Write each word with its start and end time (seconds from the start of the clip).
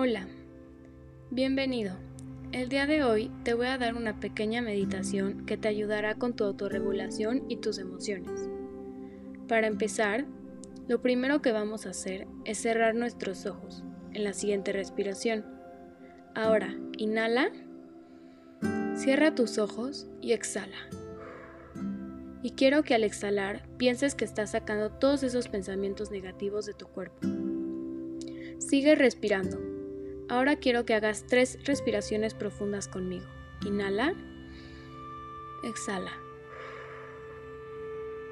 Hola, 0.00 0.28
bienvenido. 1.32 1.96
El 2.52 2.68
día 2.68 2.86
de 2.86 3.02
hoy 3.02 3.32
te 3.42 3.54
voy 3.54 3.66
a 3.66 3.78
dar 3.78 3.96
una 3.96 4.20
pequeña 4.20 4.62
meditación 4.62 5.44
que 5.44 5.56
te 5.56 5.66
ayudará 5.66 6.14
con 6.14 6.36
tu 6.36 6.44
autorregulación 6.44 7.42
y 7.48 7.56
tus 7.56 7.78
emociones. 7.78 8.48
Para 9.48 9.66
empezar, 9.66 10.24
lo 10.86 11.02
primero 11.02 11.42
que 11.42 11.50
vamos 11.50 11.84
a 11.84 11.90
hacer 11.90 12.28
es 12.44 12.58
cerrar 12.58 12.94
nuestros 12.94 13.44
ojos 13.44 13.82
en 14.12 14.22
la 14.22 14.34
siguiente 14.34 14.72
respiración. 14.72 15.44
Ahora, 16.32 16.78
inhala, 16.96 17.50
cierra 18.94 19.34
tus 19.34 19.58
ojos 19.58 20.06
y 20.20 20.30
exhala. 20.30 20.78
Y 22.44 22.52
quiero 22.52 22.84
que 22.84 22.94
al 22.94 23.02
exhalar 23.02 23.68
pienses 23.78 24.14
que 24.14 24.24
estás 24.24 24.52
sacando 24.52 24.92
todos 24.92 25.24
esos 25.24 25.48
pensamientos 25.48 26.12
negativos 26.12 26.66
de 26.66 26.74
tu 26.74 26.86
cuerpo. 26.86 27.18
Sigue 28.60 28.94
respirando 28.94 29.77
Ahora 30.28 30.56
quiero 30.56 30.84
que 30.84 30.94
hagas 30.94 31.24
tres 31.26 31.58
respiraciones 31.64 32.34
profundas 32.34 32.86
conmigo. 32.88 33.26
Inhala. 33.66 34.14
Exhala. 35.64 36.12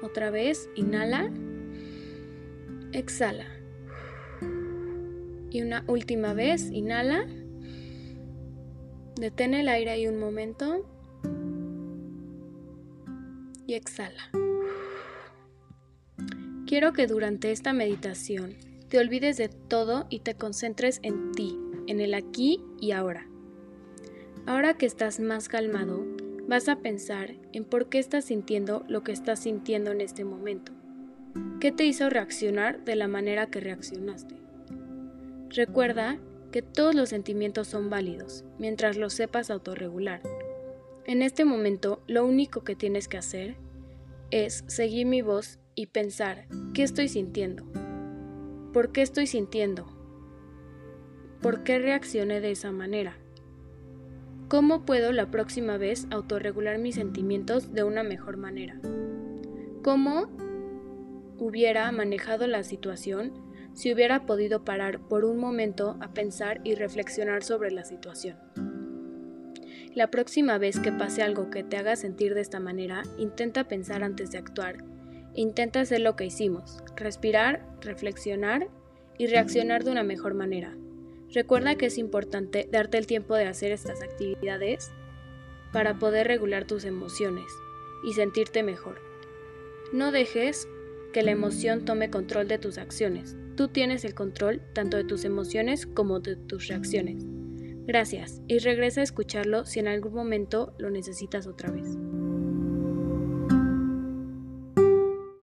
Otra 0.03 0.29
vez, 0.29 0.69
inhala. 0.75 1.31
Exhala. 2.91 3.47
Y 5.49 5.61
una 5.61 5.83
última 5.87 6.33
vez, 6.33 6.69
inhala. 6.71 7.25
Detén 9.15 9.55
el 9.55 9.67
aire 9.67 9.91
ahí 9.91 10.07
un 10.07 10.19
momento. 10.19 10.87
Y 13.65 13.73
exhala. 13.73 14.29
Quiero 16.67 16.93
que 16.93 17.07
durante 17.07 17.51
esta 17.51 17.73
meditación 17.73 18.55
te 18.89 18.99
olvides 18.99 19.37
de 19.37 19.49
todo 19.49 20.05
y 20.09 20.19
te 20.19 20.35
concentres 20.35 20.99
en 21.01 21.31
ti, 21.31 21.57
en 21.87 21.99
el 21.99 22.13
aquí 22.13 22.61
y 22.79 22.91
ahora. 22.91 23.27
Ahora 24.45 24.75
que 24.75 24.85
estás 24.85 25.19
más 25.19 25.49
calmado, 25.49 26.05
vas 26.47 26.69
a 26.69 26.77
pensar 26.77 27.35
en 27.51 27.65
por 27.65 27.89
qué 27.89 27.99
estás 27.99 28.25
sintiendo 28.25 28.85
lo 28.87 29.03
que 29.03 29.11
estás 29.11 29.39
sintiendo 29.39 29.91
en 29.91 30.01
este 30.01 30.23
momento. 30.23 30.71
¿Qué 31.59 31.71
te 31.71 31.85
hizo 31.85 32.09
reaccionar 32.09 32.85
de 32.85 32.95
la 32.95 33.07
manera 33.07 33.47
que 33.47 33.59
reaccionaste? 33.59 34.35
Recuerda 35.49 36.19
que 36.51 36.61
todos 36.61 36.95
los 36.95 37.09
sentimientos 37.09 37.67
son 37.67 37.89
válidos 37.89 38.45
mientras 38.57 38.97
los 38.97 39.13
sepas 39.13 39.49
autorregular. 39.49 40.21
En 41.05 41.21
este 41.21 41.45
momento, 41.45 42.01
lo 42.07 42.25
único 42.25 42.63
que 42.63 42.75
tienes 42.75 43.07
que 43.07 43.17
hacer 43.17 43.55
es 44.31 44.63
seguir 44.67 45.05
mi 45.07 45.21
voz 45.21 45.59
y 45.75 45.87
pensar, 45.87 46.47
¿qué 46.73 46.83
estoy 46.83 47.07
sintiendo? 47.07 47.65
¿Por 48.73 48.91
qué 48.91 49.01
estoy 49.01 49.27
sintiendo? 49.27 49.96
¿Por 51.41 51.63
qué 51.63 51.77
reaccioné 51.77 52.41
de 52.41 52.51
esa 52.51 52.71
manera? 52.71 53.15
¿Cómo 54.47 54.85
puedo 54.85 55.11
la 55.11 55.29
próxima 55.29 55.77
vez 55.77 56.07
autorregular 56.09 56.79
mis 56.79 56.95
sentimientos 56.95 57.73
de 57.73 57.83
una 57.83 58.01
mejor 58.01 58.37
manera? 58.37 58.79
¿Cómo 59.83 60.29
hubiera 61.37 61.91
manejado 61.91 62.47
la 62.47 62.63
situación 62.63 63.33
si 63.73 63.93
hubiera 63.93 64.25
podido 64.25 64.65
parar 64.65 64.99
por 64.99 65.25
un 65.25 65.37
momento 65.37 65.97
a 66.01 66.11
pensar 66.11 66.59
y 66.63 66.73
reflexionar 66.73 67.43
sobre 67.43 67.69
la 67.69 67.83
situación? 67.83 68.37
La 69.93 70.09
próxima 70.09 70.57
vez 70.57 70.79
que 70.79 70.91
pase 70.91 71.21
algo 71.21 71.51
que 71.51 71.63
te 71.63 71.77
haga 71.77 71.95
sentir 71.95 72.33
de 72.33 72.41
esta 72.41 72.59
manera, 72.59 73.03
intenta 73.19 73.67
pensar 73.67 74.03
antes 74.03 74.31
de 74.31 74.39
actuar. 74.39 74.77
Intenta 75.35 75.81
hacer 75.81 76.01
lo 76.01 76.15
que 76.15 76.25
hicimos, 76.25 76.83
respirar, 76.95 77.63
reflexionar 77.81 78.69
y 79.19 79.27
reaccionar 79.27 79.83
de 79.83 79.91
una 79.91 80.03
mejor 80.03 80.33
manera. 80.33 80.75
Recuerda 81.33 81.75
que 81.75 81.87
es 81.87 81.97
importante 81.97 82.67
darte 82.71 82.97
el 82.97 83.07
tiempo 83.07 83.35
de 83.35 83.45
hacer 83.45 83.71
estas 83.71 84.01
actividades 84.01 84.91
para 85.73 85.99
poder 85.99 86.27
regular 86.27 86.65
tus 86.65 86.85
emociones 86.85 87.45
y 88.03 88.13
sentirte 88.13 88.63
mejor. 88.63 89.01
No 89.91 90.11
dejes 90.11 90.67
que 91.13 91.23
la 91.23 91.31
emoción 91.31 91.85
tome 91.85 92.09
control 92.09 92.47
de 92.47 92.57
tus 92.57 92.77
acciones. 92.77 93.35
Tú 93.55 93.67
tienes 93.67 94.05
el 94.05 94.13
control 94.13 94.61
tanto 94.73 94.97
de 94.97 95.03
tus 95.03 95.25
emociones 95.25 95.87
como 95.87 96.19
de 96.19 96.35
tus 96.35 96.67
reacciones. 96.67 97.23
Gracias 97.85 98.41
y 98.47 98.59
regresa 98.59 99.01
a 99.01 99.05
escucharlo 99.05 99.65
si 99.65 99.79
en 99.79 99.87
algún 99.87 100.13
momento 100.13 100.73
lo 100.77 100.89
necesitas 100.89 101.47
otra 101.47 101.71
vez. 101.71 101.97